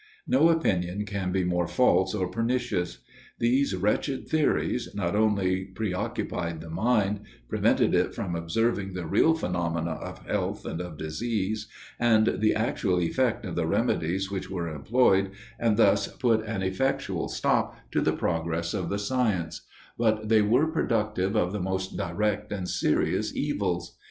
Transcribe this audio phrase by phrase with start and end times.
[0.25, 2.97] No opinion can be more false or pernicious.
[3.37, 9.35] These wretched theories not only pre occupied the mind, prevented it from observing the real
[9.35, 11.67] phenomena of health and of disease,
[11.99, 15.29] and the actual effect of the remedies which were employed,
[15.59, 19.67] and thus put an effectual stop to the progress of the science:
[19.99, 23.99] but they were productive of the most direct and serious evils.